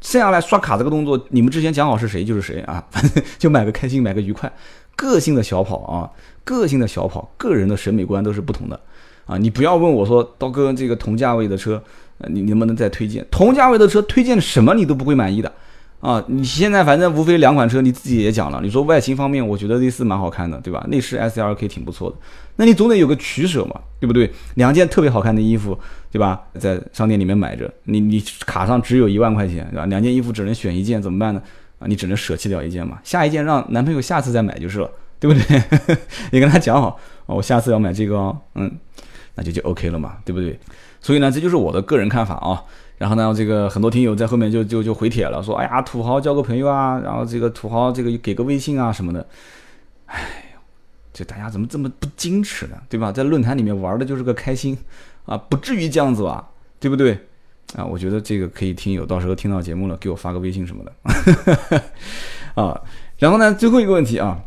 [0.00, 2.82] 剩下来刷卡这个动作，你们之前讲好是谁就是谁啊！
[2.90, 4.50] 反正就买个开心，买个愉快。
[4.94, 6.10] 个性的小跑啊，
[6.44, 8.80] 个性的小跑，个人的审美观都是不同的
[9.26, 9.36] 啊！
[9.36, 11.82] 你不要问我说，刀哥这个同价位的车，
[12.28, 13.26] 你能不能再推荐？
[13.30, 15.52] 同价位的车推荐什么你都不会满意的。
[16.06, 18.60] 啊，你现在反正无非两款车，你自己也讲了。
[18.62, 20.86] 你说外形方面，我觉得 Z 四蛮好看的，对吧？
[20.88, 22.16] 内饰 S L K 挺不错的，
[22.54, 24.32] 那你总得有个取舍嘛，对不对？
[24.54, 25.76] 两件特别好看的衣服，
[26.12, 26.40] 对吧？
[26.60, 29.86] 在商店里面买着，你你卡上只有一万块钱，对吧？
[29.86, 31.42] 两件衣服只能选一件，怎么办呢？
[31.80, 34.88] 啊，你只能舍弃掉一件嘛，下一件让男朋友下次再买就是了，
[35.18, 35.62] 对不对？
[36.30, 38.70] 你跟他讲好，我下次要买这个哦，嗯，
[39.34, 40.56] 那就就 OK 了嘛，对不对？
[41.00, 42.62] 所以呢，这就是我的个人看法啊。
[42.98, 49.26] 然后呢，这个很多听友在后面就就就回帖了，说：“哎呀，土豪交个朋友啊，然后这个土豪这个给个微信啊什么的。”
[50.06, 50.54] 哎，
[51.12, 52.76] 这大家怎么这么不矜持呢？
[52.88, 53.12] 对吧？
[53.12, 54.78] 在论坛里面玩的就是个开心
[55.26, 56.48] 啊，不至于这样子吧？
[56.80, 57.18] 对不对？
[57.74, 61.82] 啊，我觉得这个可以听友到时候听到节目了，给我发个微信什么的。
[62.62, 62.80] 啊，
[63.18, 64.40] 然后呢，最后一个问题啊，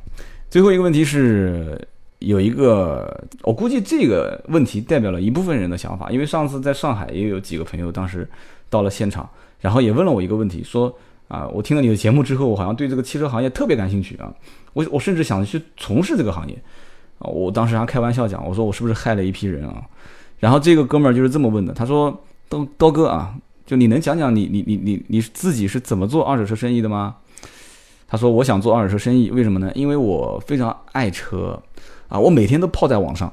[0.49, 1.87] 最后一个问题是。
[2.19, 8.27] 有一个，我估计这个问题代表了一部分人的想法，因为上次在上海也有几个朋友，当时
[8.69, 9.27] 到了现场，
[9.61, 10.93] 然后也问了我一个问题，说
[11.29, 14.33] 啊，我听了你的节目之后，我好像对这个汽车行业特别感兴趣啊，
[14.73, 16.61] 我我甚至想去从事这个行业
[17.19, 19.81] 啊，我当时还开玩笑讲，我说我是不是害了一批人啊？
[20.39, 23.33] 然后这个哥们儿就是这么问的，他说刀刀哥啊，
[23.65, 27.15] 就你能讲讲你你你你你自己是怎么做二手车生意的吗？
[28.09, 29.71] 他说我想做二手车生意，为什么呢？
[29.73, 31.57] 因为我非常爱车。
[32.09, 33.31] 啊，我每天都泡在网上，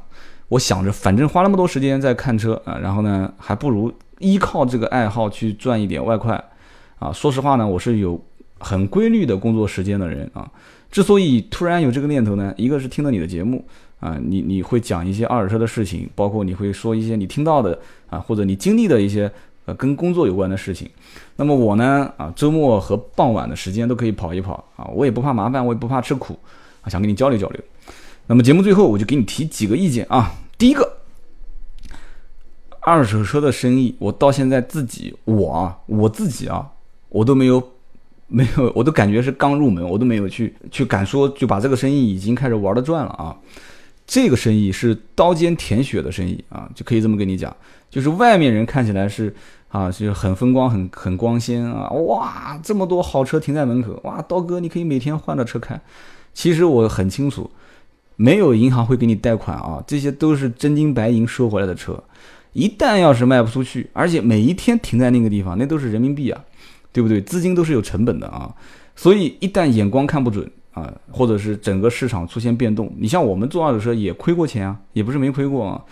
[0.48, 6.42] 我想着反正花那么多时间在看车啊，然后呢，还不如依靠这个爱好去赚一点外快，
[6.98, 8.22] 啊，说实话呢，我是有
[8.58, 10.48] 很规律的工作时间的人啊。
[10.90, 13.62] 之所以突然有这个念头呢，一个是听了你的节目
[13.98, 19.30] 啊，你你会讲一些二手车的事情，包括你会说一些你听到的啊，或者你经历的一些
[19.64, 20.88] 呃跟工作有关的事情。
[21.36, 26.38] 那么我呢啊，周末和傍晚的时间都可以跑一跑啊，我也不怕麻烦，我也不怕吃苦
[26.82, 27.60] 啊，想跟你交流交流。
[28.28, 30.34] 那么节目最后我就给你提几个意见啊。
[30.58, 30.98] 第一个，
[32.80, 36.66] 二手车的生意，我到现在自己我啊我自己啊，
[37.08, 37.72] 我都没有
[38.26, 43.36] 没有，我都感觉是刚入门，我都没有去去敢说就把这个生意已经开始玩的转了啊。
[44.06, 47.54] 这个生意是刀尖舔血的生意啊，就可以这么跟你讲，
[47.90, 49.34] 就是外面人看起来是
[49.68, 55.80] 啊，就是很风光、很很光鲜啊，哇，这么多好车停在门口，哇，刀哥你可以每天换着车开。
[56.34, 57.50] 其实我很清楚。
[58.16, 62.02] 没有银行会给你贷款啊，这些都是真金白银收回来的车。
[62.52, 66.42] 一旦要是卖不出去，而且每一天停在那个地方，那都是人民币啊，
[66.90, 67.20] 对不对？
[67.20, 68.50] 资金都是有成本的啊。
[68.94, 75.84] 所以一旦眼光看不准啊，或者是整个市场出现变动，你像我们做二手车也亏过钱啊，也不是没亏过啊。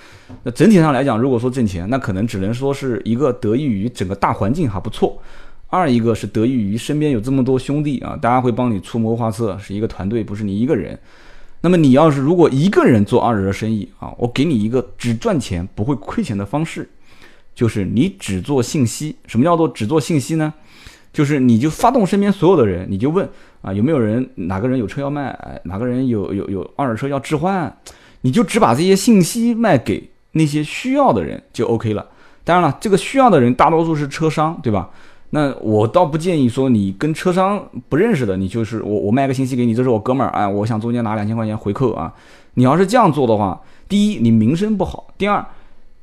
[0.42, 5.18] 那整体上来讲，如果说挣钱，那可能只能说是一个得益于整个大环境还不错，
[5.68, 10.98] 二一个是得益于身边有这么多兄弟啊，大家会帮你出谋划策，是一个团队，不是你一个人。
[11.64, 16.86] 那么你要是如果一个人做二手车生意啊，我给你一个只赚钱不会亏钱的方式，
[17.54, 19.16] 就是你只做信息。
[19.26, 20.52] 什么叫做只做信息呢？
[21.10, 23.26] 就是你就发动身边所有的人，你就问
[23.62, 25.34] 啊有没有人哪个人有车要卖，
[25.64, 27.74] 哪个人有有有二手车要置换，
[28.20, 32.06] 你就只把这些信息卖给那些需要的人就 OK 了。
[32.44, 34.90] 当然了，这个需要的人大多数是车商，对吧？
[35.30, 42.12] 那我倒不建议说你跟车商不认识的，你就是我我卖个信息给你，这是我哥们儿，哎，我想中间拿两千块钱回扣啊。
[42.54, 45.44] 你要是这样做的话，第一你名声不好，第二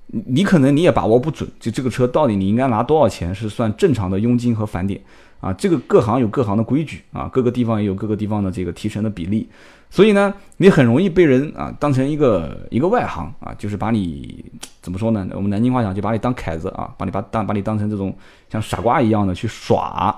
[0.07, 4.99] 你可能你也把握不准，就这个车到底你应该拿多少钱是算正常的佣金和返点
[5.39, 5.53] 啊？
[5.53, 9.47] 这个各行有各行的规矩啊，各个地方也有各个地方的这个提成的比例。
[9.89, 14.43] 所以呢，你很容易被人啊当成一个一个外行啊，就是把你
[14.82, 15.26] 怎么说呢？
[15.34, 18.13] 我们南京话讲，就把你当凯子啊，把你把当把你当成这种
[18.52, 20.16] 像傻瓜一样的去耍。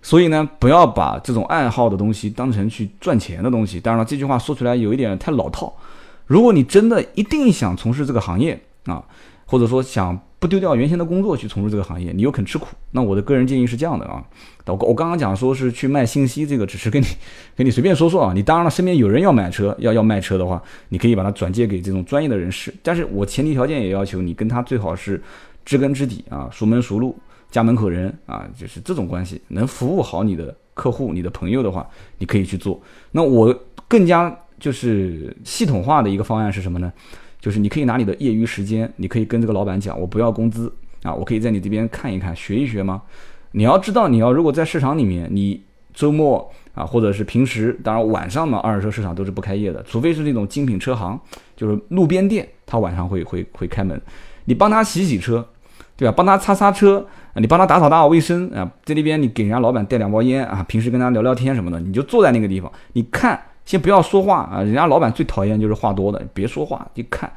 [0.00, 3.80] 所以呢，不要把这种爱好的东西当成去赚钱的东西。
[3.80, 5.72] 当然了，这句话说出来有一点太老套。
[6.26, 9.02] 如果你真的一定想从事这个行业啊，
[9.46, 10.18] 或者说想。
[10.42, 14.20] 不丢掉原先的工作去从事这个行业，你又肯吃苦，那我的个人建议是这样的啊。
[14.66, 17.06] 我我刚刚讲说是去卖信息，这个只是跟你
[17.54, 18.32] 跟你随便说说啊。
[18.34, 22.74] 你当然了，身边有人要买车，要要卖车的话，你可以把它转借给这种专业的人士。
[22.82, 25.22] 但是我前提条件也要求你跟他最好是
[25.64, 27.16] 知根知底啊，熟门熟路，
[27.52, 31.86] 家门口人啊，就是这种关系，能服务好你的客户、你的朋友的话，
[32.18, 32.80] 你可以去做。
[33.12, 36.92] 那我更加就是系统化的一个方案是什么呢？
[37.38, 40.72] 就是你可以拿你的业余时间，你可以跟这个老板讲，我不要工资
[41.02, 43.02] 啊，我可以在你这边看一看，学一学吗？
[43.50, 51.20] 你要知道，你要如果在市场里面，你周末啊，或者是平时，当然晚上嘛，二手车市场都是不开业的，除非是那种精品车行，
[51.54, 54.00] 就是路边店，他晚上会会会开门。
[54.46, 55.46] 你帮他洗洗车，
[55.96, 56.14] 对吧？
[56.16, 63.40] 帮他擦擦车，啊你帮他打扫打扫卫生啊，在那边你给人家老板带两包烟啊，平时跟他聊聊天什么的，你就坐在那个地方，你看。
[63.64, 67.32] 先不要说话啊，人家老板最讨厌就是话多的，别说话，你看，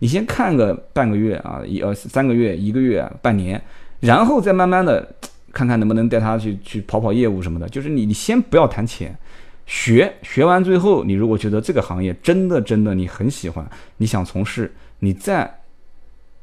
[0.00, 3.58] 你先看个半个月啊，一呃三个月、一个月、半年，
[4.00, 5.14] 然后再慢慢的
[5.54, 7.66] 看看能不能带他去去跑跑业务什么的。
[7.66, 9.16] 就是你你先不要谈钱，
[9.64, 15.50] 学学完最后，你如果觉得这个行业真的真的你很喜欢，你想从事，你再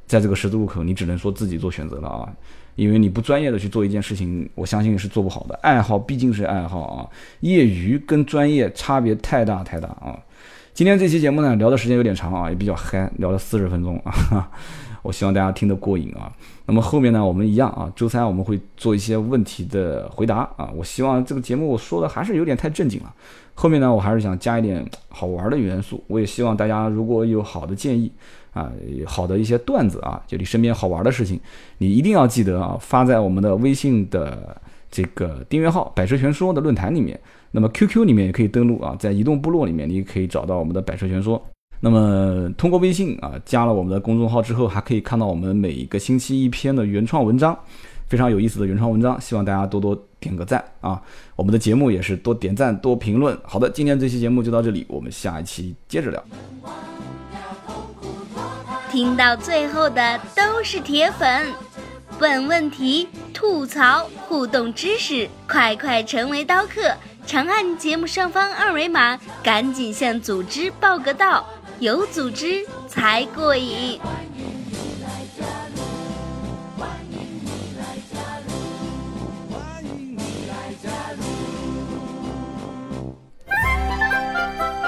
[0.08, 2.28] 在这个十字路口，你只能说自己做选择了啊。
[2.78, 5.60] 因为你不专业的去做一件事情，我相信是做不好的。
[5.62, 7.10] 爱好毕竟是爱好啊，
[7.40, 10.18] 业余跟专业差别太大太大啊。
[10.74, 14.50] 今天这期节目呢，聊的时间有点长啊，也比较嗨，聊了四十分钟啊。
[15.02, 16.32] 我希望大家听得过瘾啊。
[16.68, 20.70] 那么后面呢，我们一样啊，周三我们会做一些问题的回答啊。
[20.76, 23.14] 我希望这个节目我说的还是有点太正经了。
[23.56, 26.04] 后面呢，我还是想加一点好玩的元素。
[26.08, 28.12] 我也希望大家如果有好的建议。
[28.54, 28.72] 啊，
[29.06, 31.40] 好的一些段子啊，就你身边好玩的事情，
[31.78, 34.60] 你一定要记得啊，发在我们的微信的
[34.90, 37.20] 这个订阅号“百车全说”的论坛里面。
[37.52, 41.40] 那么 QQ 里面也可以登录啊，在移动部落里面，你也可以找到我们的“百车全说”。
[41.80, 47.58] 那么通过微信啊，加了我们的公众号之后，还可以看到我们每一个星期一篇的原创文章，
[48.08, 51.00] 非常有意思的原创文章，希望大家多多点个赞啊。
[51.36, 53.38] 我们的节目也是多点赞多评论。
[53.44, 56.24] 好的，今天这期节目就到这里，我们下一期接着聊。
[58.90, 61.46] 听到最后的都是铁粉，
[62.20, 66.92] 问问题、吐槽、互动知识，快快成为刀客！
[67.28, 71.46] 长按节目上方二维码，赶紧向组织报个到，
[71.80, 74.00] 有组织才过瘾。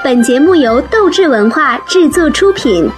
[0.03, 2.89] 本节目由斗志文化制作出品。